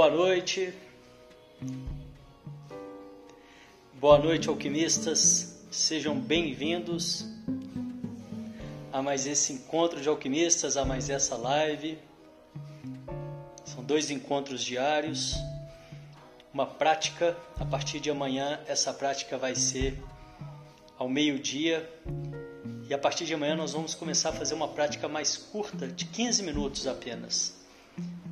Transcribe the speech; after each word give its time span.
Boa 0.00 0.10
noite. 0.10 0.72
Boa 3.92 4.18
noite, 4.18 4.48
alquimistas. 4.48 5.62
Sejam 5.70 6.18
bem-vindos 6.18 7.26
a 8.90 9.02
mais 9.02 9.26
esse 9.26 9.52
encontro 9.52 10.00
de 10.00 10.08
alquimistas, 10.08 10.78
a 10.78 10.86
mais 10.86 11.10
essa 11.10 11.36
live. 11.36 11.98
São 13.66 13.84
dois 13.84 14.10
encontros 14.10 14.64
diários, 14.64 15.34
uma 16.50 16.64
prática. 16.64 17.36
A 17.58 17.66
partir 17.66 18.00
de 18.00 18.10
amanhã, 18.10 18.58
essa 18.66 18.94
prática 18.94 19.36
vai 19.36 19.54
ser 19.54 20.02
ao 20.96 21.10
meio-dia. 21.10 21.86
E 22.88 22.94
a 22.94 22.98
partir 22.98 23.26
de 23.26 23.34
amanhã, 23.34 23.54
nós 23.54 23.74
vamos 23.74 23.94
começar 23.94 24.30
a 24.30 24.32
fazer 24.32 24.54
uma 24.54 24.68
prática 24.68 25.06
mais 25.08 25.36
curta, 25.36 25.86
de 25.86 26.06
15 26.06 26.42
minutos 26.42 26.86
apenas. 26.86 27.59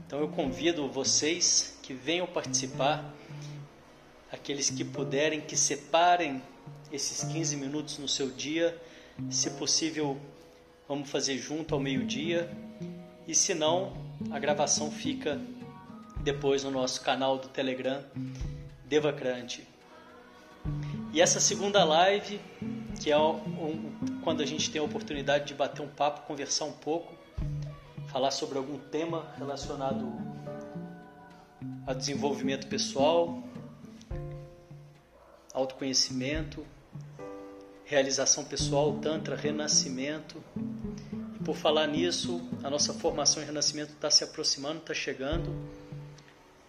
Então, 0.09 0.21
eu 0.21 0.29
convido 0.29 0.89
vocês 0.89 1.79
que 1.83 1.93
venham 1.93 2.27
participar, 2.27 3.15
aqueles 4.33 4.71
que 4.71 4.83
puderem, 4.83 5.39
que 5.39 5.55
separem 5.55 6.41
esses 6.91 7.31
15 7.31 7.59
minutos 7.59 7.99
no 7.99 8.09
seu 8.09 8.31
dia. 8.31 8.75
Se 9.29 9.51
possível, 9.51 10.19
vamos 10.89 11.11
fazer 11.11 11.37
junto 11.37 11.75
ao 11.75 11.81
meio-dia. 11.81 12.51
E 13.27 13.35
se 13.35 13.53
não, 13.53 13.93
a 14.31 14.39
gravação 14.39 14.91
fica 14.91 15.39
depois 16.23 16.65
no 16.65 16.71
nosso 16.71 17.03
canal 17.03 17.37
do 17.37 17.49
Telegram, 17.49 18.03
Devacrante. 18.87 19.69
E 21.13 21.21
essa 21.21 21.39
segunda 21.39 21.85
live, 21.85 22.41
que 22.99 23.13
é 23.13 23.17
quando 24.25 24.43
a 24.43 24.47
gente 24.47 24.71
tem 24.71 24.81
a 24.81 24.85
oportunidade 24.85 25.49
de 25.49 25.53
bater 25.53 25.83
um 25.83 25.89
papo, 25.89 26.23
conversar 26.23 26.65
um 26.65 26.73
pouco, 26.73 27.18
falar 28.09 28.31
sobre 28.31 28.59
algum 28.59 28.79
tema 28.79 29.27
relacionado 29.37 30.11
a 31.87 31.93
desenvolvimento 31.93 32.67
pessoal, 32.67 33.43
autoconhecimento, 35.53 36.67
realização 37.85 38.45
pessoal, 38.45 38.99
tantra, 38.99 39.37
renascimento. 39.37 40.43
E 41.39 41.45
por 41.45 41.57
falar 41.57 41.87
nisso, 41.87 42.41
a 42.63 42.71
nossa 42.71 42.93
formação 42.95 43.43
em 43.43 43.47
renascimento 43.47 43.93
está 43.93 44.11
se 44.11 44.25
aproximando, 44.25 44.79
está 44.79 44.95
chegando. 44.95 45.55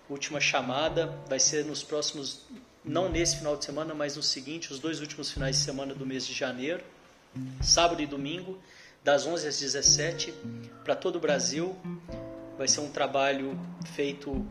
Última 0.09 0.39
chamada 0.39 1.07
vai 1.27 1.39
ser 1.39 1.65
nos 1.65 1.83
próximos, 1.83 2.41
não 2.83 3.09
nesse 3.09 3.37
final 3.37 3.55
de 3.55 3.63
semana, 3.63 3.93
mas 3.93 4.15
no 4.15 4.23
seguinte, 4.23 4.73
os 4.73 4.79
dois 4.79 4.99
últimos 4.99 5.31
finais 5.31 5.57
de 5.57 5.61
semana 5.61 5.93
do 5.93 6.05
mês 6.05 6.25
de 6.25 6.33
janeiro, 6.33 6.83
sábado 7.61 8.01
e 8.01 8.07
domingo, 8.07 8.57
das 9.03 9.25
11 9.25 9.47
às 9.47 9.59
17, 9.59 10.33
para 10.83 10.95
todo 10.95 11.17
o 11.17 11.19
Brasil. 11.19 11.75
Vai 12.57 12.67
ser 12.67 12.81
um 12.81 12.91
trabalho 12.91 13.57
feito 13.93 14.45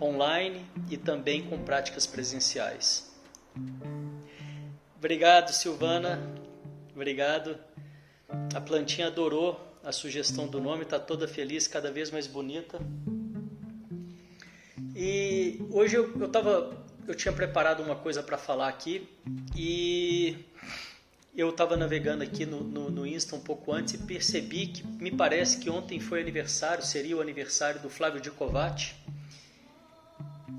online 0.00 0.64
e 0.88 0.96
também 0.96 1.42
com 1.42 1.58
práticas 1.62 2.06
presenciais. 2.06 3.12
Obrigado, 4.96 5.52
Silvana. 5.52 6.20
Obrigado. 6.94 7.58
A 8.54 8.60
plantinha 8.60 9.06
adorou 9.06 9.60
a 9.84 9.92
sugestão 9.92 10.46
do 10.46 10.60
nome, 10.60 10.82
está 10.82 10.98
toda 10.98 11.26
feliz, 11.26 11.66
cada 11.66 11.90
vez 11.90 12.10
mais 12.10 12.26
bonita. 12.26 12.78
E 14.94 15.64
hoje 15.70 15.96
eu, 15.96 16.20
eu, 16.20 16.28
tava, 16.28 16.76
eu 17.06 17.14
tinha 17.14 17.32
preparado 17.32 17.82
uma 17.82 17.94
coisa 17.94 18.22
para 18.22 18.36
falar 18.36 18.68
aqui 18.68 19.08
e 19.56 20.36
eu 21.36 21.50
estava 21.50 21.76
navegando 21.76 22.22
aqui 22.22 22.44
no, 22.44 22.62
no, 22.62 22.90
no, 22.90 23.06
Insta 23.06 23.36
um 23.36 23.40
pouco 23.40 23.72
antes 23.72 23.94
e 23.94 23.98
percebi 23.98 24.66
que 24.66 24.86
me 24.86 25.10
parece 25.10 25.58
que 25.58 25.70
ontem 25.70 26.00
foi 26.00 26.20
aniversário, 26.20 26.84
seria 26.84 27.16
o 27.16 27.20
aniversário 27.20 27.80
do 27.80 27.88
Flávio 27.88 28.20
Dicovati 28.20 28.96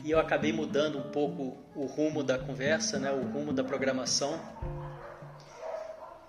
e 0.04 0.12
eu 0.12 0.20
acabei 0.20 0.54
mudando 0.54 0.98
um 0.98 1.10
pouco 1.12 1.58
o 1.76 1.86
rumo 1.86 2.24
da 2.24 2.38
conversa, 2.38 2.98
né, 2.98 3.12
o 3.12 3.22
rumo 3.32 3.52
da 3.52 3.64
programação. 3.64 4.40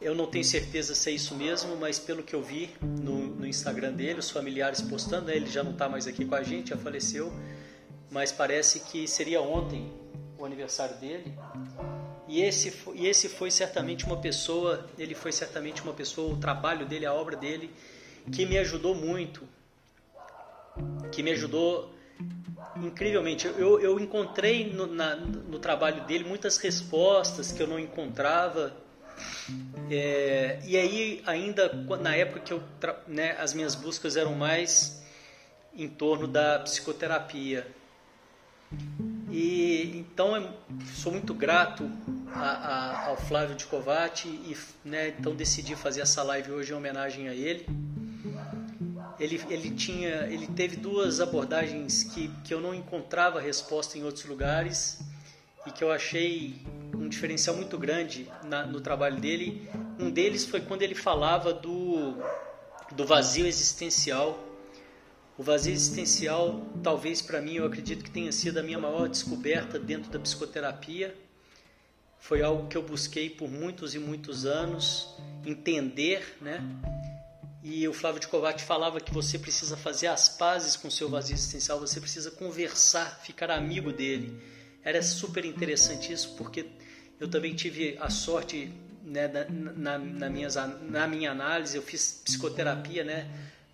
Eu 0.01 0.15
não 0.15 0.27
tenho 0.27 0.45
certeza 0.45 0.95
se 0.95 1.11
é 1.11 1.13
isso 1.13 1.35
mesmo, 1.35 1.77
mas 1.77 1.99
pelo 1.99 2.23
que 2.23 2.35
eu 2.35 2.43
vi 2.43 2.71
no, 2.81 3.19
no 3.37 3.47
Instagram 3.47 3.93
dele, 3.93 4.19
os 4.19 4.31
familiares 4.31 4.81
postando, 4.81 5.27
né, 5.27 5.37
ele 5.37 5.47
já 5.47 5.63
não 5.63 5.73
está 5.73 5.89
mais 5.89 6.07
aqui 6.07 6.25
com 6.25 6.35
a 6.35 6.43
gente, 6.43 6.71
já 6.71 6.77
faleceu, 6.77 7.33
mas 8.11 8.33
parece 8.33 8.81
que 8.81 9.07
seria 9.07 9.41
ontem 9.41 9.93
o 10.39 10.45
aniversário 10.45 10.97
dele. 10.97 11.33
E 12.31 12.43
esse, 12.43 12.73
e 12.95 13.09
esse 13.09 13.29
foi 13.29 13.51
certamente 13.51 14.05
uma 14.05 14.17
pessoa, 14.17 14.89
ele 14.97 15.17
foi 15.17 15.33
certamente 15.33 15.83
uma 15.83 15.93
pessoa, 15.93 16.33
o 16.33 16.37
trabalho 16.37 16.87
dele, 16.87 17.05
a 17.05 17.13
obra 17.13 17.37
dele, 17.37 17.75
que 18.31 18.47
me 18.47 18.57
ajudou 18.57 18.95
muito, 18.95 19.43
que 21.11 21.25
me 21.25 21.33
ajudou 21.33 21.93
incrivelmente. 22.77 23.49
Eu, 23.49 23.81
eu 23.81 23.99
encontrei 23.99 24.73
no, 24.73 24.87
na, 24.87 25.17
no 25.17 25.59
trabalho 25.59 26.05
dele 26.05 26.23
muitas 26.23 26.57
respostas 26.59 27.51
que 27.51 27.61
eu 27.61 27.67
não 27.67 27.81
encontrava. 27.81 28.77
É, 29.91 30.61
e 30.65 30.77
aí, 30.77 31.23
ainda 31.27 31.73
na 32.01 32.15
época 32.15 32.39
que 32.39 32.53
eu, 32.53 32.63
né, 33.09 33.33
as 33.41 33.53
minhas 33.53 33.75
buscas 33.75 34.17
eram 34.17 34.37
mais 34.37 35.05
em 35.75 35.89
torno 35.89 36.29
da 36.29 36.61
psicoterapia. 36.61 37.67
E 39.31 39.93
então 39.97 40.37
eu 40.37 40.51
sou 40.95 41.13
muito 41.13 41.33
grato 41.33 41.89
a, 42.35 42.41
a, 42.41 43.07
ao 43.09 43.17
Flávio 43.17 43.55
de 43.55 43.65
Covati 43.67 44.29
e 44.29 44.57
né, 44.85 45.15
então 45.19 45.35
decidi 45.35 45.77
fazer 45.77 46.01
essa 46.01 46.23
live 46.23 46.51
hoje 46.51 46.73
em 46.73 46.77
homenagem 46.77 47.29
a 47.29 47.35
ele. 47.35 47.67
Ele, 49.19 49.41
ele 49.49 49.71
tinha 49.71 50.27
ele 50.27 50.47
teve 50.49 50.77
duas 50.77 51.21
abordagens 51.21 52.03
que, 52.03 52.29
que 52.45 52.53
eu 52.53 52.61
não 52.61 52.75
encontrava 52.75 53.41
resposta 53.41 53.97
em 53.97 54.03
outros 54.03 54.25
lugares 54.25 55.01
e 55.67 55.71
que 55.71 55.85
eu 55.85 55.93
achei 55.93 56.61
um 56.95 57.09
diferencial 57.09 57.55
muito 57.55 57.79
grande 57.79 58.27
na, 58.45 58.67
no 58.67 58.81
trabalho 58.81 59.21
dele. 59.21 59.69
Um 59.99 60.11
deles 60.11 60.45
foi 60.45 60.61
quando 60.61 60.83
ele 60.83 60.95
falava 60.95 61.53
do 61.53 62.17
do 62.93 63.07
vazio 63.07 63.47
existencial 63.47 64.50
o 65.41 65.43
vazio 65.43 65.73
existencial 65.73 66.61
talvez 66.83 67.23
para 67.23 67.41
mim 67.41 67.55
eu 67.55 67.65
acredito 67.65 68.05
que 68.05 68.11
tenha 68.11 68.31
sido 68.31 68.59
a 68.59 68.63
minha 68.63 68.79
maior 68.79 69.09
descoberta 69.09 69.79
dentro 69.79 70.11
da 70.11 70.19
psicoterapia 70.19 71.17
foi 72.19 72.43
algo 72.43 72.69
que 72.69 72.77
eu 72.77 72.83
busquei 72.83 73.31
por 73.31 73.49
muitos 73.49 73.95
e 73.95 73.99
muitos 73.99 74.45
anos 74.45 75.17
entender 75.47 76.37
né 76.43 76.63
e 77.65 77.89
o 77.89 77.95
Flávio 77.95 78.21
de 78.21 78.29
Covatti 78.29 78.63
falava 78.63 79.01
que 79.01 79.15
você 79.15 79.39
precisa 79.39 79.79
fazer 79.79 80.09
as 80.09 80.29
pazes 80.29 80.77
com 80.77 80.89
o 80.89 80.91
seu 80.91 81.09
vazio 81.11 81.35
existencial, 81.35 81.79
você 81.79 82.01
precisa 82.01 82.31
conversar, 82.31 83.21
ficar 83.23 83.51
amigo 83.51 83.93
dele. 83.93 84.43
Era 84.83 85.03
super 85.03 85.45
interessante 85.45 86.11
isso, 86.11 86.37
porque 86.39 86.65
eu 87.21 87.29
também 87.29 87.55
tive 87.55 87.99
a 88.01 88.09
sorte, 88.09 88.73
né, 89.05 89.29
na, 89.29 89.45
na, 89.45 89.99
na, 89.99 90.31
minhas, 90.31 90.55
na 90.55 91.07
minha 91.07 91.31
análise, 91.31 91.77
eu 91.77 91.83
fiz 91.83 92.23
psicoterapia, 92.25 93.05
né, 93.05 93.31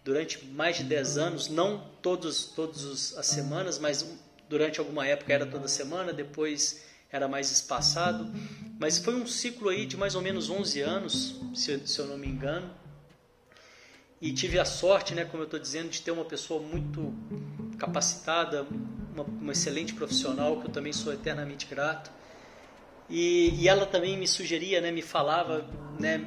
durante 0.06 0.46
mais 0.46 0.76
de 0.76 0.84
10 0.84 1.18
anos, 1.18 1.48
não 1.48 1.84
todos, 2.00 2.44
todas 2.44 3.18
as 3.18 3.26
semanas, 3.26 3.76
mas 3.76 4.08
durante 4.48 4.78
alguma 4.78 5.04
época 5.04 5.32
era 5.32 5.44
toda 5.44 5.66
semana, 5.66 6.12
depois 6.12 6.86
era 7.10 7.26
mais 7.26 7.50
espaçado, 7.50 8.32
mas 8.78 9.00
foi 9.00 9.16
um 9.16 9.26
ciclo 9.26 9.68
aí 9.68 9.84
de 9.84 9.96
mais 9.96 10.14
ou 10.14 10.22
menos 10.22 10.48
11 10.48 10.80
anos, 10.80 11.40
se, 11.52 11.84
se 11.84 11.98
eu 11.98 12.06
não 12.06 12.16
me 12.16 12.28
engano, 12.28 12.70
e 14.22 14.32
tive 14.32 14.60
a 14.60 14.64
sorte, 14.64 15.12
né, 15.12 15.24
como 15.24 15.42
eu 15.42 15.46
estou 15.46 15.58
dizendo, 15.58 15.88
de 15.88 16.00
ter 16.00 16.12
uma 16.12 16.24
pessoa 16.24 16.62
muito 16.62 17.12
capacitada, 17.76 18.64
uma, 19.12 19.24
uma, 19.24 19.52
excelente 19.52 19.92
profissional, 19.92 20.60
que 20.60 20.68
eu 20.68 20.72
também 20.72 20.92
sou 20.92 21.12
eternamente 21.12 21.66
grato. 21.66 22.12
E, 23.10 23.50
e 23.60 23.68
ela 23.68 23.84
também 23.84 24.16
me 24.16 24.26
sugeria, 24.26 24.80
né, 24.80 24.92
me 24.92 25.02
falava, 25.02 25.68
né, 25.98 26.24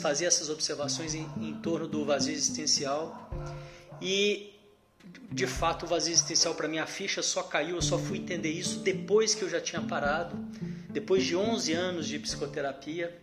fazia 0.00 0.28
essas 0.28 0.48
observações 0.48 1.14
em, 1.14 1.28
em 1.36 1.54
torno 1.60 1.86
do 1.86 2.04
vazio 2.04 2.32
existencial. 2.32 3.30
E, 4.00 4.54
de 5.30 5.46
fato, 5.46 5.84
o 5.84 5.88
vazio 5.88 6.12
existencial 6.12 6.54
para 6.54 6.68
mim, 6.68 6.78
a 6.78 6.86
ficha 6.86 7.22
só 7.22 7.42
caiu, 7.42 7.76
eu 7.76 7.82
só 7.82 7.98
fui 7.98 8.18
entender 8.18 8.50
isso 8.50 8.80
depois 8.80 9.34
que 9.34 9.42
eu 9.42 9.48
já 9.48 9.60
tinha 9.60 9.82
parado, 9.82 10.36
depois 10.88 11.24
de 11.24 11.36
11 11.36 11.72
anos 11.72 12.06
de 12.06 12.18
psicoterapia. 12.18 13.16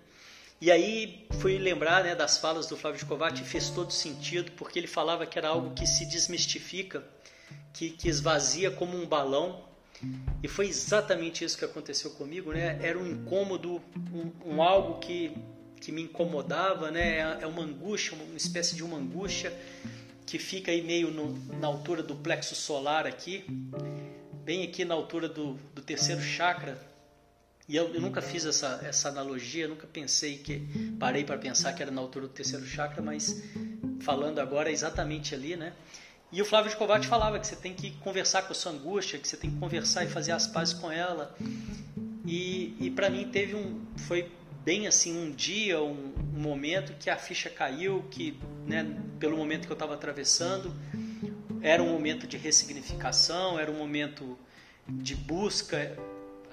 E 0.61 0.71
aí 0.71 1.27
fui 1.39 1.57
lembrar 1.57 2.03
né, 2.03 2.15
das 2.15 2.37
falas 2.37 2.67
do 2.67 2.77
Flávio 2.77 3.05
Covatti 3.05 3.43
e 3.43 3.45
fez 3.45 3.69
todo 3.69 3.91
sentido, 3.91 4.51
porque 4.53 4.79
ele 4.79 4.87
falava 4.87 5.25
que 5.25 5.37
era 5.37 5.49
algo 5.49 5.73
que 5.73 5.85
se 5.85 6.05
desmistifica, 6.05 7.03
que, 7.73 7.89
que 7.89 8.07
esvazia 8.07 8.71
como 8.71 8.97
um 8.97 9.05
balão. 9.05 9.63
E 10.41 10.47
foi 10.47 10.67
exatamente 10.67 11.43
isso 11.43 11.57
que 11.57 11.65
aconteceu 11.65 12.11
comigo, 12.11 12.51
né? 12.53 12.79
Era 12.81 12.97
um 12.97 13.05
incômodo, 13.05 13.81
um, 14.13 14.53
um 14.53 14.61
algo 14.61 14.99
que, 14.99 15.35
que 15.85 15.91
me 15.91 16.01
incomodava, 16.01 16.89
né? 16.89 17.19
É, 17.19 17.37
é 17.41 17.47
uma 17.47 17.61
angústia, 17.61 18.17
uma 18.17 18.35
espécie 18.35 18.75
de 18.75 18.83
uma 18.83 18.97
angústia 18.97 19.53
que 20.25 20.39
fica 20.39 20.71
aí 20.71 20.81
meio 20.81 21.11
no, 21.11 21.37
na 21.59 21.67
altura 21.67 22.01
do 22.01 22.15
plexo 22.15 22.55
solar 22.55 23.05
aqui, 23.05 23.45
bem 24.43 24.63
aqui 24.63 24.83
na 24.83 24.95
altura 24.95 25.29
do, 25.29 25.53
do 25.75 25.83
terceiro 25.83 26.21
chakra, 26.21 26.75
e 27.69 27.75
eu, 27.75 27.93
eu, 27.93 28.01
nunca 28.01 28.19
fiz 28.19 28.45
essa, 28.45 28.79
essa 28.83 29.09
analogia, 29.09 29.67
nunca 29.67 29.85
pensei 29.85 30.37
que. 30.37 30.61
Parei 30.99 31.23
para 31.23 31.37
pensar 31.37 31.73
que 31.73 31.83
era 31.83 31.91
na 31.91 32.01
altura 32.01 32.27
do 32.27 32.33
terceiro 32.33 32.65
chakra, 32.65 33.01
mas 33.01 33.43
falando 34.01 34.39
agora 34.39 34.69
é 34.69 34.73
exatamente 34.73 35.35
ali, 35.35 35.55
né? 35.55 35.73
E 36.31 36.41
o 36.41 36.45
Flávio 36.45 36.71
de 36.71 36.77
Kovács 36.77 37.07
falava 37.07 37.39
que 37.39 37.45
você 37.45 37.55
tem 37.55 37.73
que 37.73 37.91
conversar 37.97 38.43
com 38.43 38.53
a 38.53 38.55
sua 38.55 38.71
angústia, 38.71 39.19
que 39.19 39.27
você 39.27 39.37
tem 39.37 39.51
que 39.51 39.57
conversar 39.57 40.03
e 40.03 40.07
fazer 40.07 40.31
as 40.31 40.47
pazes 40.47 40.73
com 40.73 40.91
ela. 40.91 41.35
E, 42.25 42.75
e 42.79 42.89
para 42.89 43.09
mim 43.09 43.29
teve 43.29 43.55
um, 43.55 43.83
foi 43.97 44.31
bem 44.65 44.87
assim 44.87 45.15
um 45.15 45.31
dia, 45.31 45.79
um, 45.79 46.11
um 46.35 46.39
momento 46.39 46.93
que 46.99 47.07
a 47.07 47.15
ficha 47.15 47.51
caiu, 47.51 48.03
que 48.09 48.37
né, 48.65 48.83
pelo 49.19 49.37
momento 49.37 49.67
que 49.67 49.71
eu 49.71 49.75
estava 49.75 49.93
atravessando, 49.93 50.73
era 51.61 51.81
um 51.83 51.89
momento 51.91 52.25
de 52.25 52.35
ressignificação, 52.35 53.59
era 53.59 53.69
um 53.69 53.77
momento 53.77 54.37
de 54.87 55.15
busca. 55.15 55.95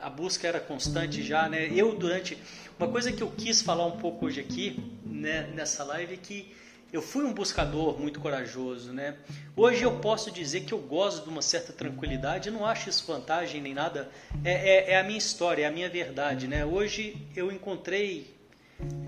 A 0.01 0.11
busca 0.11 0.47
era 0.47 0.61
constante 0.61 1.23
já, 1.23 1.49
né? 1.49 1.71
Eu 1.75 1.95
durante 1.95 2.37
uma 2.79 2.89
coisa 2.89 3.11
que 3.13 3.23
eu 3.23 3.31
quis 3.31 3.63
falar 3.63 3.87
um 3.87 3.97
pouco 3.97 4.27
hoje 4.27 4.41
aqui, 4.41 4.79
né, 5.07 5.49
nessa 5.55 5.85
live 5.85 6.15
é 6.15 6.17
que 6.17 6.55
eu 6.93 7.01
fui 7.01 7.25
um 7.25 7.33
buscador 7.33 7.99
muito 7.99 8.21
corajoso, 8.21 8.93
né? 8.93 9.17
Hoje 9.57 9.83
eu 9.83 9.99
posso 9.99 10.31
dizer 10.31 10.61
que 10.61 10.75
eu 10.75 10.79
gosto 10.79 11.25
de 11.25 11.31
uma 11.31 11.41
certa 11.41 11.73
tranquilidade, 11.73 12.51
não 12.51 12.67
acho 12.67 12.91
isso 12.91 13.07
vantagem 13.07 13.63
nem 13.63 13.73
nada. 13.73 14.11
É, 14.45 14.53
é, 14.53 14.91
é 14.93 15.01
a 15.01 15.03
minha 15.03 15.19
história, 15.19 15.65
é 15.65 15.67
a 15.67 15.71
minha 15.71 15.89
verdade, 15.89 16.47
né? 16.47 16.67
Hoje 16.67 17.17
eu 17.35 17.51
encontrei 17.51 18.35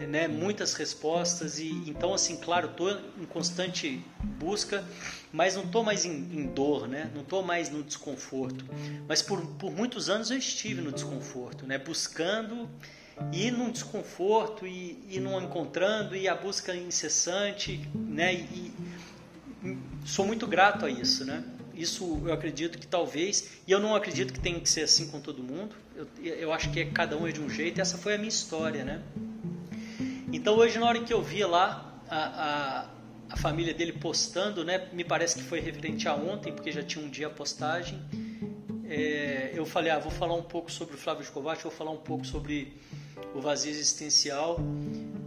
né, 0.08 0.28
muitas 0.28 0.74
respostas 0.74 1.58
e 1.58 1.68
então 1.86 2.14
assim, 2.14 2.36
claro, 2.36 2.70
estou 2.70 2.90
em 3.20 3.24
constante 3.26 4.00
busca, 4.38 4.84
mas 5.32 5.56
não 5.56 5.64
estou 5.64 5.82
mais 5.82 6.06
em, 6.06 6.10
em, 6.10 6.46
dor, 6.46 6.88
né? 6.88 7.10
Não 7.12 7.20
estou 7.20 7.42
mais 7.42 7.68
no 7.68 7.82
desconforto. 7.82 8.64
Mas 9.06 9.20
por, 9.20 9.44
por 9.56 9.70
muitos 9.70 10.08
anos 10.08 10.30
eu 10.30 10.38
estive 10.38 10.80
no 10.80 10.90
desconforto, 10.90 11.66
né? 11.66 11.76
Buscando 11.76 12.68
e 13.32 13.50
num 13.50 13.70
desconforto 13.70 14.66
e, 14.66 14.98
e 15.08 15.20
não 15.20 15.40
encontrando 15.40 16.16
e 16.16 16.28
a 16.28 16.34
busca 16.34 16.74
incessante, 16.74 17.88
né? 17.94 18.34
E, 18.34 18.72
e, 19.64 19.78
sou 20.04 20.26
muito 20.26 20.46
grato 20.46 20.84
a 20.84 20.90
isso, 20.90 21.24
né? 21.24 21.44
Isso 21.74 22.22
eu 22.24 22.32
acredito 22.32 22.78
que 22.78 22.86
talvez, 22.86 23.50
e 23.66 23.72
eu 23.72 23.80
não 23.80 23.94
acredito 23.94 24.32
que 24.32 24.40
tem 24.40 24.60
que 24.60 24.68
ser 24.68 24.82
assim 24.82 25.08
com 25.08 25.20
todo 25.20 25.42
mundo. 25.42 25.74
Eu, 25.96 26.06
eu 26.22 26.52
acho 26.52 26.70
que 26.70 26.80
é, 26.80 26.84
cada 26.84 27.16
um 27.16 27.26
é 27.26 27.32
de 27.32 27.40
um 27.40 27.48
jeito. 27.48 27.78
E 27.78 27.80
essa 27.80 27.98
foi 27.98 28.14
a 28.14 28.18
minha 28.18 28.28
história, 28.28 28.84
né? 28.84 29.02
Então 30.32 30.56
hoje 30.56 30.78
na 30.78 30.86
hora 30.86 31.00
que 31.00 31.12
eu 31.12 31.22
vi 31.22 31.44
lá 31.44 32.00
a, 32.08 32.18
a, 32.18 32.86
a 33.30 33.36
família 33.36 33.72
dele 33.74 33.92
postando, 33.92 34.64
né? 34.64 34.88
Me 34.92 35.04
parece 35.04 35.36
que 35.36 35.42
foi 35.42 35.60
referente 35.60 36.08
a 36.08 36.14
ontem, 36.14 36.52
porque 36.52 36.70
já 36.70 36.82
tinha 36.82 37.04
um 37.04 37.08
dia 37.08 37.28
a 37.28 37.30
postagem. 37.30 38.00
É, 38.86 39.50
eu 39.54 39.64
falei, 39.64 39.90
ah, 39.90 39.98
vou 39.98 40.12
falar 40.12 40.34
um 40.34 40.42
pouco 40.42 40.70
sobre 40.70 40.94
o 40.94 40.98
Flávio 40.98 41.22
Escovati, 41.22 41.62
vou 41.62 41.72
falar 41.72 41.90
um 41.90 41.96
pouco 41.96 42.24
sobre 42.26 42.74
o 43.34 43.40
vazio 43.40 43.70
existencial. 43.70 44.58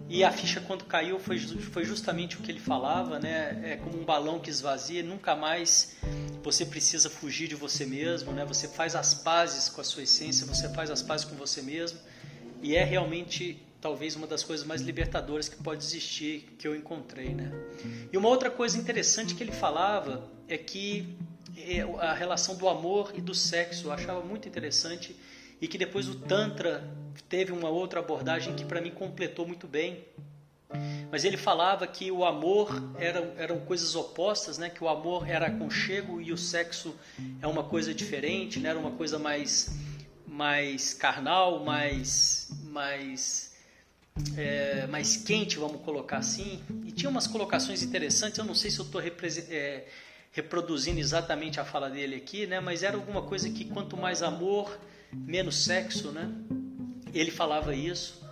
E 0.10 0.24
a 0.24 0.32
ficha 0.32 0.62
quando 0.62 0.86
caiu 0.86 1.20
foi, 1.20 1.38
foi 1.38 1.84
justamente 1.84 2.38
o 2.38 2.40
que 2.40 2.50
ele 2.50 2.60
falava, 2.60 3.20
né? 3.20 3.60
É 3.64 3.76
como 3.76 4.00
um 4.00 4.06
balão 4.06 4.40
que 4.40 4.50
esvazia, 4.50 5.04
nunca 5.04 5.36
mais 5.36 5.98
você 6.42 6.66
precisa 6.66 7.10
fugir 7.10 7.50
de 7.50 7.56
você 7.56 7.86
mesmo, 7.86 8.32
né? 8.32 8.46
Você 8.46 8.70
faz 8.70 8.96
as 8.96 9.14
pazes 9.14 9.68
com 9.68 9.82
a 9.82 9.84
sua 9.84 10.04
essência, 10.04 10.48
você 10.48 10.70
faz 10.70 10.90
as 10.90 11.02
pazes 11.02 11.26
com 11.26 11.36
você 11.36 11.62
mesmo. 11.62 12.00
E 12.64 12.76
é 12.76 12.86
realmente 12.86 13.62
talvez 13.82 14.16
uma 14.16 14.26
das 14.26 14.44
coisas 14.44 14.66
mais 14.66 14.82
libertadoras 14.82 15.50
que 15.50 15.58
pode 15.58 15.84
existir 15.84 16.56
que 16.58 16.68
eu 16.68 16.74
encontrei, 16.74 17.36
né? 17.36 17.52
E 18.12 18.18
uma 18.18 18.30
outra 18.30 18.50
coisa 18.50 18.78
interessante 18.78 19.36
que 19.36 19.44
ele 19.44 19.52
falava 19.52 20.32
é 20.48 20.58
que 20.58 21.18
é, 21.58 21.82
a 22.00 22.14
relação 22.14 22.56
do 22.56 22.70
amor 22.70 23.12
e 23.14 23.22
do 23.22 23.36
sexo, 23.36 23.88
eu 23.88 23.92
achava 23.92 24.22
muito 24.22 24.48
interessante 24.48 25.16
e 25.62 25.68
que 25.68 25.78
depois 25.78 26.08
o 26.08 26.16
Tantra 26.16 26.84
teve 27.24 27.52
uma 27.52 27.70
outra 27.70 28.00
abordagem 28.00 28.56
que 28.56 28.66
para 28.66 28.82
mim 28.82 28.92
completou 28.92 29.46
muito 29.48 29.68
bem. 29.68 30.06
Mas 31.10 31.24
ele 31.24 31.38
falava 31.38 31.88
que 31.88 32.12
o 32.12 32.26
amor 32.26 32.70
eram, 33.00 33.32
eram 33.38 33.60
coisas 33.60 33.96
opostas, 33.96 34.58
né? 34.58 34.70
que 34.70 34.84
o 34.84 34.90
amor 34.90 35.28
era 35.28 35.48
aconchego 35.48 36.20
e 36.20 36.34
o 36.34 36.38
sexo 36.38 36.94
é 37.42 37.48
uma 37.48 37.64
coisa 37.64 37.94
diferente, 37.94 38.60
né? 38.60 38.70
era 38.70 38.80
uma 38.80 38.92
coisa 38.92 39.18
mais, 39.18 39.74
mais 40.28 40.94
carnal, 40.94 41.64
mais, 41.64 42.50
mais, 42.66 43.56
é, 44.36 44.86
mais 44.88 45.16
quente, 45.16 45.58
vamos 45.58 45.82
colocar 45.82 46.18
assim. 46.18 46.62
E 46.86 46.92
tinha 46.92 47.10
umas 47.10 47.28
colocações 47.28 47.82
interessantes, 47.82 48.38
eu 48.38 48.46
não 48.46 48.56
sei 48.56 48.70
se 48.70 48.80
eu 48.80 48.86
estou 48.86 49.02
é, 49.02 49.86
reproduzindo 50.34 51.00
exatamente 51.00 51.62
a 51.62 51.66
fala 51.66 51.90
dele 51.90 52.16
aqui, 52.16 52.46
né? 52.46 52.60
mas 52.60 52.84
era 52.84 52.98
alguma 52.98 53.22
coisa 53.22 53.50
que 53.50 53.64
quanto 53.64 53.96
mais 53.96 54.22
amor 54.22 54.78
menos 55.14 55.64
sexo, 55.64 56.12
né? 56.12 56.30
Ele 57.14 57.32
falava 57.32 57.74
isso. 57.74 58.26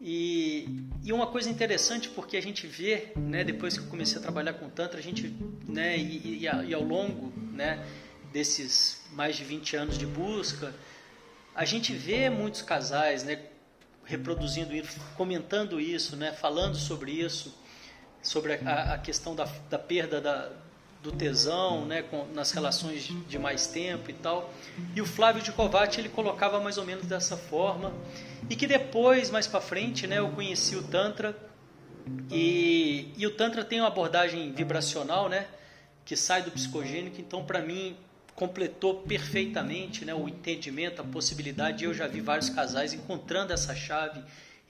E, 0.00 0.66
e 1.04 1.12
uma 1.12 1.28
coisa 1.28 1.48
interessante, 1.48 2.08
porque 2.08 2.36
a 2.36 2.42
gente 2.42 2.66
vê, 2.66 3.12
né, 3.16 3.44
depois 3.44 3.78
que 3.78 3.84
eu 3.84 3.88
comecei 3.88 4.18
a 4.18 4.20
trabalhar 4.20 4.54
com 4.54 4.68
Tantra, 4.68 4.98
a 4.98 5.02
gente, 5.02 5.32
né, 5.68 5.96
e, 5.96 6.40
e, 6.40 6.74
ao 6.74 6.82
longo 6.82 7.32
né, 7.52 7.86
desses 8.32 9.00
mais 9.12 9.36
de 9.36 9.44
20 9.44 9.76
anos 9.76 9.96
de 9.96 10.06
busca, 10.06 10.74
a 11.54 11.64
gente 11.64 11.92
vê 11.92 12.28
muitos 12.28 12.62
casais 12.62 13.22
né, 13.22 13.44
reproduzindo 14.04 14.74
isso, 14.74 14.98
comentando 15.16 15.80
isso, 15.80 16.16
né, 16.16 16.32
falando 16.32 16.74
sobre 16.76 17.12
isso, 17.12 17.56
sobre 18.20 18.54
a, 18.54 18.94
a 18.94 18.98
questão 18.98 19.36
da, 19.36 19.44
da 19.70 19.78
perda 19.78 20.20
da, 20.20 20.50
do 21.02 21.10
tesão, 21.10 21.84
né, 21.84 22.02
com, 22.02 22.26
nas 22.32 22.52
relações 22.52 23.02
de 23.28 23.38
mais 23.38 23.66
tempo 23.66 24.08
e 24.08 24.14
tal. 24.14 24.52
E 24.94 25.00
o 25.00 25.06
Flávio 25.06 25.42
de 25.42 25.50
Covatti 25.50 26.00
ele 26.00 26.08
colocava 26.08 26.60
mais 26.60 26.78
ou 26.78 26.84
menos 26.84 27.06
dessa 27.06 27.36
forma 27.36 27.92
e 28.48 28.54
que 28.54 28.66
depois, 28.66 29.28
mais 29.28 29.46
para 29.46 29.60
frente, 29.60 30.06
né, 30.06 30.18
eu 30.18 30.30
conheci 30.30 30.76
o 30.76 30.82
Tantra 30.82 31.36
e, 32.30 33.12
e 33.16 33.26
o 33.26 33.32
Tantra 33.32 33.64
tem 33.64 33.80
uma 33.80 33.88
abordagem 33.88 34.52
vibracional, 34.52 35.28
né, 35.28 35.46
que 36.04 36.16
sai 36.16 36.42
do 36.42 36.52
psicogênico. 36.52 37.20
Então, 37.20 37.44
para 37.44 37.60
mim, 37.60 37.96
completou 38.34 39.02
perfeitamente, 39.02 40.04
né, 40.04 40.14
o 40.14 40.28
entendimento, 40.28 41.00
a 41.02 41.04
possibilidade. 41.04 41.84
Eu 41.84 41.92
já 41.92 42.06
vi 42.06 42.20
vários 42.20 42.48
casais 42.48 42.92
encontrando 42.92 43.52
essa 43.52 43.74
chave 43.74 44.22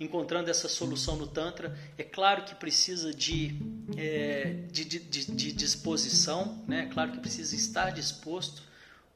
encontrando 0.02 0.50
essa 0.50 0.68
solução 0.68 1.16
no 1.16 1.26
Tantra. 1.26 1.76
É 1.96 2.02
claro 2.02 2.44
que 2.44 2.54
precisa 2.54 3.12
de, 3.14 3.54
é, 3.96 4.56
de, 4.70 4.84
de, 4.84 4.98
de, 5.00 5.52
disposição, 5.52 6.62
né? 6.66 6.86
é 6.88 6.92
claro 6.92 7.12
que 7.12 7.18
precisa 7.18 7.54
estar 7.54 7.90
disposto, 7.90 8.62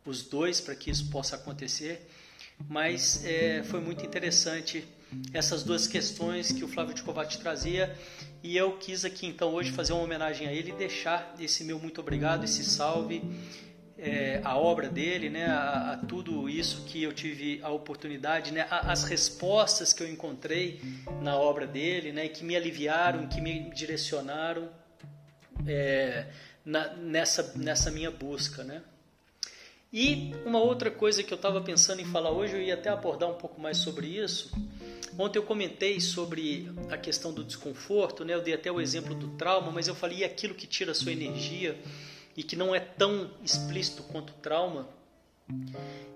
os 0.05 0.23
dois, 0.23 0.61
para 0.61 0.75
que 0.75 0.91
isso 0.91 1.11
possa 1.11 1.37
acontecer. 1.37 2.09
Mas 2.69 3.25
é, 3.25 3.63
foi 3.65 3.81
muito 3.81 4.05
interessante 4.07 4.87
essas 5.33 5.63
duas 5.63 5.87
questões 5.87 6.53
que 6.53 6.65
o 6.65 6.69
Flávio 6.69 6.95
de 6.95 7.03
Covatti 7.03 7.39
trazia 7.39 7.97
e 8.43 8.57
eu 8.57 8.77
quis 8.77 9.05
aqui 9.05 9.27
então 9.27 9.53
hoje 9.55 9.73
fazer 9.73 9.93
uma 9.93 10.03
homenagem 10.03 10.47
a 10.47 10.53
ele 10.53 10.71
e 10.71 10.75
deixar 10.75 11.35
esse 11.39 11.65
meu 11.65 11.79
muito 11.79 12.01
obrigado, 12.01 12.45
esse 12.45 12.65
salve 12.65 13.23
é, 13.99 14.41
a 14.45 14.57
obra 14.57 14.89
dele, 14.89 15.31
né, 15.31 15.47
a, 15.47 15.93
a, 15.93 15.97
tudo 15.97 16.49
isso 16.49 16.85
que 16.85 17.03
eu 17.03 17.13
tive 17.13 17.61
a 17.63 17.71
oportunidade, 17.71 18.53
né, 18.53 18.67
a, 18.71 18.93
as 18.93 19.05
respostas 19.05 19.93
que 19.93 20.03
eu 20.03 20.09
encontrei 20.09 20.81
na 21.23 21.37
obra 21.37 21.67
dele, 21.67 22.13
né, 22.13 22.29
que 22.29 22.45
me 22.45 22.55
aliviaram, 22.55 23.27
que 23.27 23.41
me 23.41 23.71
direcionaram 23.71 24.69
é, 25.67 26.27
na, 26.65 26.95
nessa, 26.97 27.55
nessa 27.57 27.91
minha 27.91 28.11
busca, 28.11 28.63
né. 28.63 28.83
E 29.93 30.35
uma 30.45 30.61
outra 30.61 30.91
coisa 30.91 31.23
que 31.23 31.33
eu 31.33 31.37
estava 31.37 31.61
pensando 31.63 32.03
em 32.03 32.05
falar 32.05 32.31
hoje, 32.31 32.55
eu 32.55 32.61
ia 32.61 32.75
até 32.75 32.91
abordar 32.91 33.31
um 33.31 33.35
pouco 33.35 33.59
mais 33.61 33.79
sobre 33.79 34.09
isso. 34.09 34.53
Ontem 35.17 35.39
eu 35.39 35.43
comentei 35.45 36.01
sobre 36.01 36.71
a 36.91 36.99
questão 36.99 37.33
do 37.33 37.43
desconforto, 37.43 38.25
né? 38.25 38.35
Eu 38.35 38.43
dei 38.43 38.53
até 38.53 38.71
o 38.71 38.81
exemplo 38.81 39.15
do 39.15 39.29
trauma, 39.39 39.71
mas 39.71 39.89
eu 39.89 39.95
falei 39.95 40.25
aquilo 40.25 40.55
que 40.55 40.67
tira 40.67 40.91
a 40.91 40.95
sua 40.95 41.13
energia 41.13 41.79
e 42.37 42.43
que 42.43 42.57
não 42.57 42.75
é 42.75 42.81
tão 42.81 43.31
explícito 43.43 44.03
quanto 44.05 44.31
o 44.31 44.35
trauma. 44.35 44.89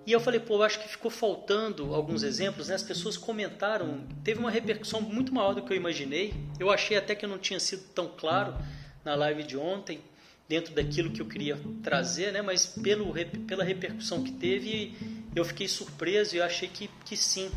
E 0.07 0.13
eu 0.13 0.21
falei, 0.21 0.41
pô, 0.41 0.57
eu 0.57 0.63
acho 0.65 0.81
que 0.81 0.89
ficou 0.89 1.11
faltando 1.11 1.95
alguns 1.95 2.23
exemplos, 2.23 2.69
né? 2.69 2.75
As 2.75 2.83
pessoas 2.83 3.17
comentaram, 3.17 4.05
teve 4.25 4.41
uma 4.41 4.51
repercussão 4.51 5.01
muito 5.01 5.33
maior 5.33 5.55
do 5.55 5.63
que 5.63 5.73
eu 5.73 5.77
imaginei. 5.77 6.35
Eu 6.59 6.71
achei 6.71 6.97
até 6.97 7.15
que 7.15 7.25
eu 7.25 7.29
não 7.29 7.39
tinha 7.39 7.61
sido 7.61 7.85
tão 7.95 8.09
claro 8.09 8.57
na 9.05 9.15
live 9.15 9.45
de 9.45 9.57
ontem, 9.57 10.01
dentro 10.49 10.75
daquilo 10.75 11.11
que 11.11 11.23
eu 11.23 11.27
queria 11.27 11.57
trazer, 11.83 12.33
né? 12.33 12.43
Mas 12.43 12.67
pelo, 12.67 13.15
pela 13.47 13.63
repercussão 13.63 14.23
que 14.25 14.33
teve, 14.33 14.97
eu 15.35 15.45
fiquei 15.45 15.69
surpreso 15.69 16.35
e 16.35 16.43
achei 16.43 16.69
que, 16.69 16.91
que 17.05 17.17
sim. 17.17 17.51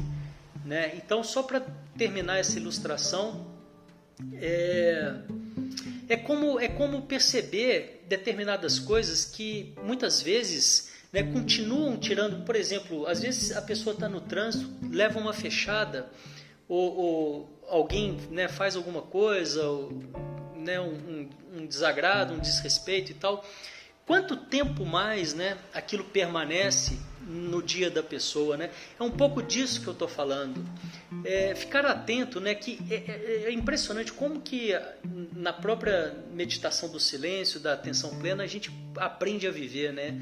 Né? 0.64 0.96
Então, 0.96 1.24
só 1.24 1.44
para 1.44 1.60
terminar 1.98 2.38
essa 2.38 2.58
ilustração, 2.58 3.48
é, 4.34 5.16
é, 6.08 6.18
como, 6.18 6.60
é 6.60 6.68
como 6.68 7.02
perceber 7.02 8.03
determinadas 8.18 8.78
coisas 8.80 9.26
que 9.26 9.74
muitas 9.84 10.22
vezes 10.22 10.92
né, 11.12 11.24
continuam 11.24 11.98
tirando, 11.98 12.46
por 12.46 12.56
exemplo, 12.56 13.08
às 13.08 13.22
vezes 13.22 13.56
a 13.56 13.62
pessoa 13.62 13.94
está 13.94 14.08
no 14.08 14.22
trânsito, 14.22 14.70
leva 14.90 15.20
uma 15.20 15.34
fechada, 15.34 16.10
ou, 16.68 16.96
ou 16.96 17.60
alguém 17.68 18.18
né, 18.30 18.48
faz 18.48 18.76
alguma 18.76 19.02
coisa, 19.02 19.68
ou, 19.68 20.04
né, 20.56 20.80
um, 20.80 21.30
um, 21.56 21.66
desagrado, 21.66 22.34
um 22.34 22.40
desrespeito 22.40 23.12
e 23.12 23.16
tal. 23.16 23.44
Quanto 24.06 24.36
tempo 24.36 24.86
mais 24.86 25.34
né, 25.34 25.58
aquilo 25.74 26.04
permanece 26.04 27.00
no 27.26 27.64
dia 27.64 27.90
da 27.90 28.04
pessoa, 28.04 28.58
né? 28.58 28.70
É 29.00 29.04
um 29.04 29.12
pouco 29.12 29.42
disso 29.42 29.82
que 29.82 29.88
eu 29.88 29.94
estou 29.94 30.10
falando. 30.10 30.64
É, 31.26 31.56
ficar 31.56 31.86
atento, 31.86 32.40
né? 32.40 32.54
Que 32.54 32.80
é, 32.90 32.96
é, 32.96 33.44
é, 33.48 33.52
impressionante 33.52 34.12
como 34.12 34.42
que 34.42 34.72
na 35.34 35.54
própria 35.54 36.16
meditação 36.32 36.90
do 36.90 37.00
silêncio, 37.00 37.60
da 37.60 37.74
atenção 37.74 38.18
plena, 38.20 38.44
a 38.44 38.48
gente 38.48 38.72
aprende 38.98 39.48
a 39.48 39.52
viver, 39.52 39.94
né? 39.94 40.22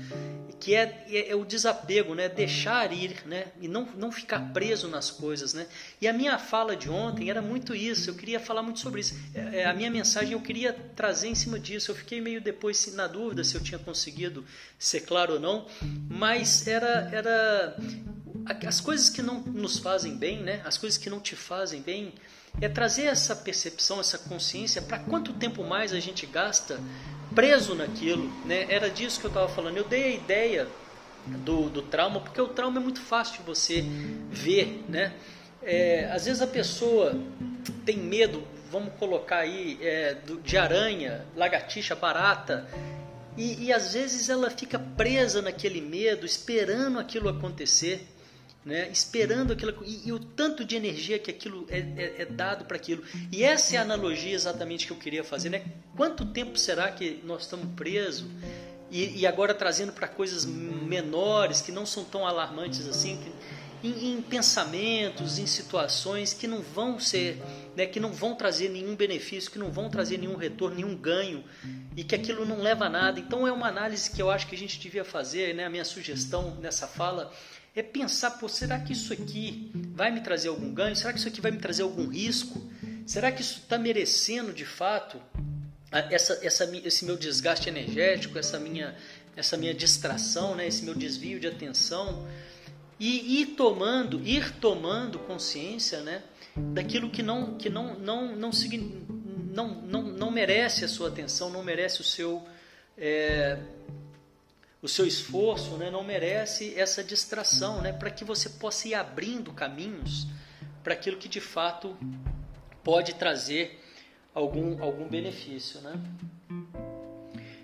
Que 0.59 0.75
é, 0.75 1.05
é, 1.09 1.31
é, 1.31 1.35
o 1.35 1.43
desapego, 1.43 2.13
né? 2.13 2.29
Deixar 2.29 2.91
ir, 2.93 3.15
né? 3.25 3.47
E 3.59 3.67
não, 3.67 3.87
não 3.97 4.11
ficar 4.11 4.53
preso 4.53 4.87
nas 4.87 5.09
coisas, 5.09 5.53
né? 5.53 5.65
E 5.99 6.07
a 6.07 6.13
minha 6.13 6.37
fala 6.37 6.75
de 6.75 6.89
ontem 6.89 7.29
era 7.29 7.41
muito 7.41 7.73
isso. 7.73 8.09
Eu 8.09 8.15
queria 8.15 8.39
falar 8.39 8.61
muito 8.61 8.79
sobre 8.79 9.01
isso. 9.01 9.15
É, 9.33 9.65
a 9.65 9.73
minha 9.73 9.89
mensagem 9.89 10.33
eu 10.33 10.41
queria 10.41 10.73
trazer 10.95 11.27
em 11.27 11.35
cima 11.35 11.59
disso. 11.59 11.91
Eu 11.91 11.95
fiquei 11.95 12.21
meio 12.21 12.39
depois 12.41 12.93
na 12.93 13.07
dúvida 13.07 13.43
se 13.43 13.55
eu 13.55 13.61
tinha 13.61 13.79
conseguido 13.79 14.45
ser 14.77 15.01
claro 15.01 15.33
ou 15.33 15.39
não, 15.39 15.65
mas 16.09 16.67
era 16.67 17.09
era 17.11 17.75
as 18.65 18.79
coisas 18.79 19.09
que 19.09 19.21
não 19.21 19.41
nos 19.41 19.79
fazem 19.79 20.15
bem, 20.15 20.41
né? 20.41 20.61
As 20.65 20.77
coisas 20.77 20.97
que 20.97 21.09
não 21.09 21.19
te 21.19 21.35
fazem 21.35 21.81
bem, 21.81 22.13
é 22.59 22.67
trazer 22.67 23.03
essa 23.03 23.35
percepção, 23.35 23.99
essa 23.99 24.17
consciência 24.17 24.81
para 24.81 24.99
quanto 24.99 25.33
tempo 25.33 25.63
mais 25.63 25.93
a 25.93 25.99
gente 25.99 26.25
gasta 26.25 26.79
preso 27.33 27.75
naquilo, 27.75 28.31
né? 28.45 28.65
Era 28.69 28.89
disso 28.89 29.19
que 29.19 29.25
eu 29.25 29.29
estava 29.29 29.47
falando. 29.47 29.77
Eu 29.77 29.85
dei 29.85 30.03
a 30.03 30.09
ideia 30.09 30.67
do, 31.25 31.69
do 31.69 31.81
trauma 31.81 32.19
porque 32.19 32.41
o 32.41 32.47
trauma 32.47 32.79
é 32.79 32.83
muito 32.83 32.99
fácil 32.99 33.39
de 33.39 33.43
você 33.43 33.83
ver, 34.29 34.83
né? 34.89 35.13
É, 35.63 36.09
às 36.11 36.25
vezes 36.25 36.41
a 36.41 36.47
pessoa 36.47 37.15
tem 37.85 37.97
medo, 37.97 38.43
vamos 38.71 38.93
colocar 38.95 39.37
aí, 39.37 39.77
é, 39.81 40.17
de 40.43 40.57
aranha, 40.57 41.23
lagartixa, 41.35 41.95
barata, 41.95 42.67
e, 43.37 43.65
e 43.65 43.73
às 43.73 43.93
vezes 43.93 44.27
ela 44.27 44.49
fica 44.49 44.79
presa 44.79 45.41
naquele 45.41 45.79
medo, 45.79 46.25
esperando 46.25 46.99
aquilo 46.99 47.29
acontecer. 47.29 48.07
Né, 48.63 48.89
esperando 48.91 49.53
aquilo 49.53 49.73
e, 49.83 50.09
e, 50.09 50.13
o 50.13 50.19
tanto 50.19 50.63
de 50.63 50.75
energia 50.75 51.17
que 51.17 51.31
aquilo 51.31 51.65
é, 51.67 51.79
é, 51.79 52.21
é 52.21 52.25
dado 52.25 52.63
para 52.65 52.77
aquilo. 52.77 53.03
E 53.31 53.43
essa 53.43 53.75
é 53.75 53.79
a 53.79 53.81
analogia 53.81 54.35
exatamente 54.35 54.85
que 54.85 54.93
eu 54.93 54.97
queria 54.97 55.23
fazer, 55.23 55.49
né? 55.49 55.63
Quanto 55.97 56.23
tempo 56.27 56.55
será 56.59 56.91
que 56.91 57.19
nós 57.23 57.41
estamos 57.41 57.73
presos 57.75 58.27
e, 58.91 59.21
e 59.21 59.25
agora 59.25 59.53
trazendo 59.53 59.93
para 59.93 60.07
coisas 60.07 60.45
menores 60.45 61.61
que 61.61 61.71
não 61.71 61.85
são 61.85 62.03
tão 62.03 62.27
alarmantes 62.27 62.85
assim, 62.87 63.17
que, 63.17 63.87
em, 63.87 64.13
em, 64.13 64.21
pensamentos, 64.21 65.39
em 65.39 65.47
situações 65.47 66.33
que 66.33 66.45
não 66.45 66.61
vão 66.61 66.99
ser, 66.99 67.41
né, 67.75 67.85
que 67.85 67.99
não 67.99 68.11
vão 68.11 68.35
trazer 68.35 68.69
nenhum 68.69 68.95
benefício, 68.95 69.51
que 69.51 69.59
não 69.59 69.71
vão 69.71 69.89
trazer 69.89 70.17
nenhum 70.17 70.35
retorno, 70.35 70.75
nenhum 70.75 70.95
ganho 70.95 71.43
e 71.95 72.03
que 72.03 72.15
aquilo 72.15 72.45
não 72.45 72.61
leva 72.61 72.85
a 72.85 72.89
nada. 72.89 73.19
Então 73.19 73.47
é 73.47 73.51
uma 73.51 73.67
análise 73.67 74.11
que 74.11 74.21
eu 74.21 74.29
acho 74.29 74.47
que 74.47 74.55
a 74.55 74.57
gente 74.57 74.79
devia 74.79 75.05
fazer, 75.05 75.55
né? 75.55 75.65
A 75.65 75.69
minha 75.69 75.85
sugestão 75.85 76.55
nessa 76.55 76.87
fala 76.87 77.31
é 77.75 77.81
pensar, 77.81 78.31
pô, 78.31 78.49
será 78.49 78.79
que 78.79 78.91
isso 78.91 79.13
aqui 79.13 79.71
vai 79.93 80.11
me 80.11 80.21
trazer 80.21 80.49
algum 80.49 80.73
ganho? 80.73 80.95
Será 80.95 81.13
que 81.13 81.19
isso 81.19 81.27
aqui 81.27 81.39
vai 81.39 81.51
me 81.51 81.59
trazer 81.59 81.83
algum 81.83 82.07
risco? 82.07 82.61
Será 83.05 83.31
que 83.31 83.41
isso 83.41 83.59
está 83.59 83.77
merecendo 83.77 84.53
de 84.53 84.65
fato 84.65 85.21
essa, 85.91 86.39
essa, 86.45 86.77
esse 86.85 87.05
meu 87.05 87.17
desgaste 87.17 87.69
energético, 87.69 88.37
essa 88.37 88.59
minha, 88.59 88.95
essa 89.35 89.57
minha 89.57 89.73
distração, 89.73 90.55
né? 90.55 90.67
esse 90.67 90.83
meu 90.83 90.93
desvio 90.93 91.39
de 91.39 91.47
atenção? 91.47 92.27
E 92.99 93.41
ir 93.41 93.55
tomando, 93.55 94.21
ir 94.25 94.51
tomando 94.57 95.17
consciência 95.19 96.01
né? 96.01 96.21
Daquilo 96.55 97.09
que 97.09 97.23
não, 97.23 97.57
que 97.57 97.69
não, 97.69 97.97
não, 97.97 98.35
não, 98.35 98.51
não, 99.53 99.67
não, 99.81 100.01
não 100.03 100.31
merece 100.31 100.85
a 100.85 100.87
sua 100.87 101.09
atenção, 101.09 101.49
não 101.49 101.63
merece 101.63 102.01
o 102.01 102.03
seu. 102.03 102.43
É, 102.97 103.57
o 104.81 104.87
seu 104.87 105.05
esforço 105.05 105.77
né, 105.77 105.91
não 105.91 106.03
merece 106.03 106.73
essa 106.75 107.03
distração, 107.03 107.81
né, 107.81 107.93
para 107.93 108.09
que 108.09 108.25
você 108.25 108.49
possa 108.49 108.87
ir 108.87 108.95
abrindo 108.95 109.53
caminhos 109.53 110.25
para 110.83 110.93
aquilo 110.93 111.17
que 111.17 111.29
de 111.29 111.39
fato 111.39 111.95
pode 112.83 113.13
trazer 113.13 113.79
algum, 114.33 114.81
algum 114.83 115.07
benefício. 115.07 115.79
Né? 115.81 115.93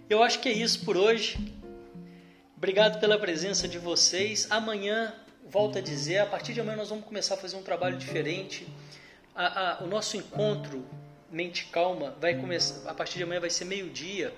Eu 0.07 0.21
acho 0.21 0.39
que 0.39 0.47
é 0.47 0.53
isso 0.53 0.85
por 0.85 0.95
hoje. 0.95 1.53
Obrigado 2.55 2.99
pela 2.99 3.17
presença 3.17 3.67
de 3.67 3.79
vocês. 3.79 4.47
Amanhã, 4.51 5.13
volto 5.49 5.77
a 5.77 5.81
dizer, 5.81 6.19
a 6.19 6.25
partir 6.25 6.53
de 6.53 6.61
amanhã 6.61 6.77
nós 6.77 6.89
vamos 6.89 7.05
começar 7.05 7.35
a 7.35 7.37
fazer 7.37 7.55
um 7.55 7.63
trabalho 7.63 7.97
diferente. 7.97 8.67
A, 9.35 9.81
a, 9.81 9.83
o 9.83 9.87
nosso 9.87 10.17
encontro 10.17 10.85
Mente 11.31 11.65
Calma 11.65 12.15
vai 12.19 12.35
começar, 12.35 12.89
a 12.89 12.93
partir 12.93 13.17
de 13.17 13.23
amanhã 13.23 13.39
vai 13.39 13.49
ser 13.49 13.65
meio-dia 13.65 14.33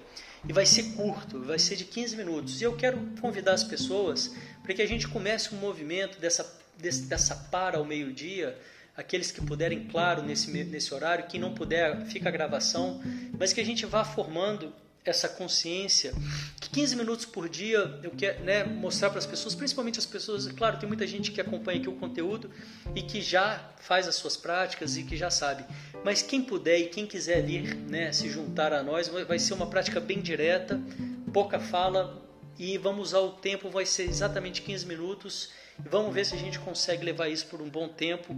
e 0.48 0.54
vai 0.54 0.66
ser 0.66 0.96
curto, 0.96 1.42
vai 1.42 1.60
ser 1.60 1.76
de 1.76 1.86
15 1.86 2.16
minutos. 2.16 2.62
E 2.62 2.64
eu 2.64 2.76
quero 2.76 3.00
convidar 3.22 3.54
as 3.54 3.64
pessoas 3.64 4.36
para 4.64 4.74
que 4.74 4.82
a 4.82 4.88
gente 4.88 5.08
comece 5.08 5.54
um 5.54 5.58
movimento 5.58 6.20
dessa, 6.20 6.60
dessa 6.78 7.36
para 7.52 7.78
ao 7.78 7.86
meio-dia. 7.86 8.58
Aqueles 8.96 9.32
que 9.32 9.42
puderem, 9.42 9.88
claro, 9.88 10.24
nesse, 10.24 10.52
nesse 10.52 10.94
horário, 10.94 11.26
quem 11.28 11.40
não 11.40 11.54
puder, 11.54 12.06
fica 12.06 12.30
a 12.30 12.32
gravação, 12.32 13.02
mas 13.38 13.54
que 13.54 13.62
a 13.62 13.66
gente 13.66 13.86
vá 13.86 14.04
formando 14.04 14.74
essa 15.10 15.28
consciência 15.28 16.14
que 16.60 16.70
15 16.70 16.96
minutos 16.96 17.26
por 17.26 17.50
dia 17.50 18.00
eu 18.04 18.12
quero 18.12 18.44
né, 18.44 18.64
mostrar 18.64 19.10
para 19.10 19.20
as 19.20 19.26
pessoas, 19.26 19.56
principalmente 19.56 20.00
as 20.00 20.06
pessoas, 20.06 20.48
claro, 20.52 20.78
tem 20.78 20.88
muita 20.88 21.06
gente 21.08 21.32
que 21.32 21.42
acompanha 21.42 21.80
aqui 21.80 21.90
o 21.90 21.96
conteúdo 21.96 22.52
e 22.96 23.02
que 23.02 23.22
já 23.22 23.72
faz 23.80 24.08
as 24.08 24.16
suas 24.16 24.38
práticas 24.38 24.98
e 24.98 25.04
que 25.04 25.18
já 25.18 25.30
sabe. 25.30 25.66
Mas 26.04 26.22
quem 26.22 26.42
puder 26.42 26.78
e 26.78 26.88
quem 26.88 27.06
quiser 27.06 27.44
vir 27.44 27.76
né, 27.76 28.12
se 28.12 28.30
juntar 28.30 28.72
a 28.74 28.84
nós, 28.84 29.08
vai 29.08 29.40
ser 29.40 29.54
uma 29.54 29.68
prática 29.68 30.00
bem 30.00 30.22
direta, 30.22 30.80
pouca 31.34 31.60
fala 31.60 32.26
e 32.58 32.78
vamos 32.78 33.10
usar 33.10 33.20
o 33.20 33.32
tempo, 33.32 33.70
vai 33.70 33.86
ser 33.86 34.04
exatamente 34.04 34.62
15 34.62 34.86
minutos. 34.86 35.50
Vamos 35.80 36.14
ver 36.14 36.26
se 36.26 36.36
a 36.36 36.38
gente 36.38 36.60
consegue 36.60 37.06
levar 37.06 37.30
isso 37.30 37.48
por 37.48 37.62
um 37.62 37.70
bom 37.70 37.88
tempo, 37.88 38.36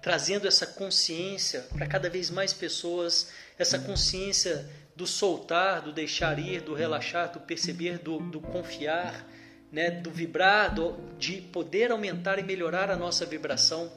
trazendo 0.00 0.46
essa 0.46 0.66
consciência 0.66 1.66
para 1.72 1.86
cada 1.86 2.08
vez 2.08 2.30
mais 2.30 2.52
pessoas, 2.52 3.28
essa 3.58 3.76
consciência 3.78 4.70
do 4.94 5.06
soltar, 5.06 5.82
do 5.82 5.92
deixar 5.92 6.38
ir, 6.38 6.60
do 6.60 6.74
relaxar, 6.74 7.32
do 7.32 7.40
perceber, 7.40 7.98
do, 7.98 8.18
do 8.18 8.40
confiar, 8.40 9.26
né, 9.72 9.90
do 9.90 10.10
vibrar, 10.10 10.74
do, 10.74 10.96
de 11.18 11.40
poder 11.40 11.90
aumentar 11.92 12.38
e 12.38 12.42
melhorar 12.42 12.90
a 12.90 12.96
nossa 12.96 13.24
vibração 13.24 13.90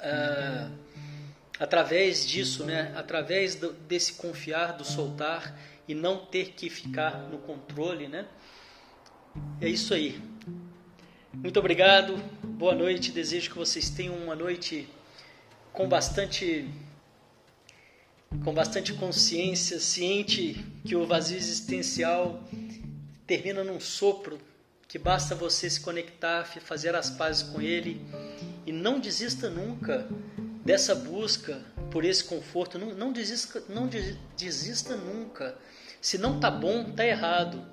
ah, 0.00 0.70
através 1.58 2.26
disso, 2.26 2.64
né, 2.64 2.92
através 2.96 3.54
do, 3.54 3.72
desse 3.72 4.14
confiar, 4.14 4.72
do 4.72 4.84
soltar 4.84 5.56
e 5.86 5.94
não 5.94 6.24
ter 6.26 6.52
que 6.52 6.68
ficar 6.70 7.28
no 7.30 7.38
controle, 7.38 8.08
né? 8.08 8.26
É 9.60 9.68
isso 9.68 9.92
aí. 9.94 10.20
Muito 11.32 11.58
obrigado, 11.58 12.16
boa 12.42 12.74
noite. 12.74 13.12
Desejo 13.12 13.50
que 13.50 13.58
vocês 13.58 13.90
tenham 13.90 14.14
uma 14.16 14.34
noite 14.34 14.88
com 15.72 15.88
bastante 15.88 16.68
com 18.44 18.54
bastante 18.54 18.94
consciência, 18.94 19.78
ciente 19.78 20.64
que 20.84 20.96
o 20.96 21.06
vazio 21.06 21.36
existencial 21.36 22.42
termina 23.26 23.62
num 23.62 23.78
sopro, 23.78 24.38
que 24.88 24.98
basta 24.98 25.34
você 25.34 25.68
se 25.68 25.80
conectar, 25.80 26.44
fazer 26.44 26.94
as 26.94 27.10
pazes 27.10 27.42
com 27.42 27.60
ele 27.60 28.00
e 28.66 28.72
não 28.72 28.98
desista 28.98 29.50
nunca 29.50 30.08
dessa 30.64 30.94
busca 30.94 31.60
por 31.90 32.04
esse 32.04 32.24
conforto, 32.24 32.78
não, 32.78 32.94
não, 32.94 33.12
desista, 33.12 33.62
não 33.68 33.88
desista 34.36 34.96
nunca. 34.96 35.56
Se 36.00 36.16
não 36.16 36.40
tá 36.40 36.50
bom, 36.50 36.84
tá 36.92 37.04
errado. 37.04 37.64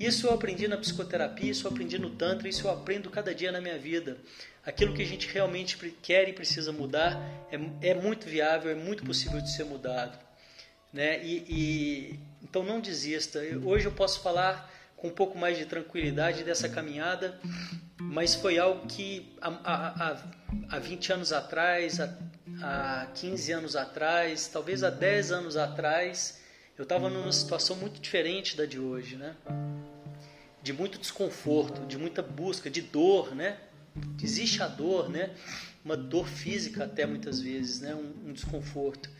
Isso 0.00 0.26
eu 0.26 0.32
aprendi 0.32 0.66
na 0.66 0.78
psicoterapia, 0.78 1.50
isso 1.50 1.66
eu 1.66 1.70
aprendi 1.70 1.98
no 1.98 2.08
Tantra, 2.08 2.48
isso 2.48 2.66
eu 2.66 2.70
aprendo 2.70 3.10
cada 3.10 3.34
dia 3.34 3.52
na 3.52 3.60
minha 3.60 3.78
vida. 3.78 4.16
Aquilo 4.64 4.94
que 4.94 5.02
a 5.02 5.04
gente 5.04 5.28
realmente 5.28 5.76
quer 6.00 6.26
e 6.26 6.32
precisa 6.32 6.72
mudar 6.72 7.20
é, 7.52 7.90
é 7.90 7.94
muito 7.94 8.26
viável, 8.26 8.70
é 8.70 8.74
muito 8.74 9.04
possível 9.04 9.42
de 9.42 9.52
ser 9.52 9.64
mudado. 9.64 10.18
Né? 10.90 11.22
E, 11.22 11.44
e, 11.46 12.20
então 12.42 12.62
não 12.62 12.80
desista. 12.80 13.40
Hoje 13.62 13.84
eu 13.84 13.92
posso 13.92 14.22
falar 14.22 14.72
com 14.96 15.08
um 15.08 15.12
pouco 15.12 15.36
mais 15.36 15.58
de 15.58 15.66
tranquilidade 15.66 16.44
dessa 16.44 16.66
caminhada, 16.66 17.38
mas 18.00 18.34
foi 18.34 18.58
algo 18.58 18.86
que 18.86 19.36
há, 19.38 19.50
há, 19.64 20.76
há 20.76 20.78
20 20.78 21.12
anos 21.12 21.30
atrás, 21.30 22.00
há, 22.00 22.16
há 22.62 23.06
15 23.14 23.52
anos 23.52 23.76
atrás, 23.76 24.48
talvez 24.48 24.82
há 24.82 24.88
10 24.88 25.30
anos 25.30 25.56
atrás, 25.58 26.40
eu 26.78 26.84
estava 26.84 27.10
numa 27.10 27.32
situação 27.32 27.76
muito 27.76 28.00
diferente 28.00 28.56
da 28.56 28.64
de 28.64 28.78
hoje, 28.78 29.16
né? 29.16 29.36
De 30.62 30.72
muito 30.72 30.98
desconforto, 30.98 31.86
de 31.86 31.96
muita 31.96 32.22
busca, 32.22 32.68
de 32.70 32.82
dor, 32.82 33.34
né? 33.34 33.58
Existe 34.22 34.62
a 34.62 34.68
dor, 34.68 35.08
né? 35.08 35.30
Uma 35.84 35.96
dor 35.96 36.28
física 36.28 36.84
até 36.84 37.06
muitas 37.06 37.40
vezes, 37.40 37.80
né? 37.80 37.94
Um, 37.94 38.30
um 38.30 38.32
desconforto. 38.32 39.10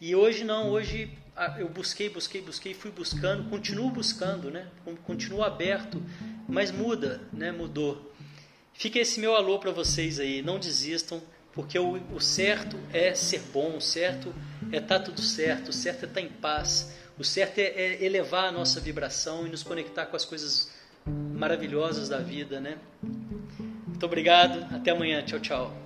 E 0.00 0.14
hoje 0.14 0.44
não, 0.44 0.70
hoje 0.70 1.10
eu 1.58 1.68
busquei, 1.68 2.08
busquei, 2.08 2.40
busquei, 2.40 2.72
fui 2.72 2.90
buscando, 2.90 3.50
continuo 3.50 3.90
buscando, 3.90 4.50
né? 4.50 4.66
Continuo 5.04 5.42
aberto, 5.42 6.02
mas 6.48 6.70
muda, 6.70 7.20
né? 7.32 7.52
Mudou. 7.52 8.10
Fica 8.72 8.98
esse 8.98 9.20
meu 9.20 9.36
alô 9.36 9.58
para 9.58 9.70
vocês 9.70 10.18
aí, 10.18 10.40
não 10.40 10.58
desistam, 10.58 11.22
porque 11.52 11.78
o, 11.78 12.00
o 12.14 12.20
certo 12.20 12.78
é 12.94 13.14
ser 13.14 13.42
bom, 13.52 13.76
o 13.76 13.80
certo 13.80 14.34
é 14.72 14.78
estar 14.78 15.00
tá 15.00 15.04
tudo 15.04 15.20
certo, 15.20 15.68
o 15.68 15.72
certo 15.72 16.04
é 16.04 16.08
estar 16.08 16.20
tá 16.20 16.26
em 16.26 16.30
paz, 16.30 16.90
o 17.20 17.24
certo 17.24 17.58
é, 17.58 17.64
é 17.64 18.02
elevar 18.02 18.46
a 18.46 18.50
nossa 18.50 18.80
vibração 18.80 19.46
e 19.46 19.50
nos 19.50 19.62
conectar 19.62 20.06
com 20.06 20.16
as 20.16 20.24
coisas 20.24 20.72
maravilhosas 21.04 22.08
da 22.08 22.16
vida, 22.18 22.58
né? 22.58 22.78
Muito 23.02 24.06
obrigado, 24.06 24.74
até 24.74 24.90
amanhã, 24.90 25.22
tchau, 25.22 25.38
tchau. 25.38 25.76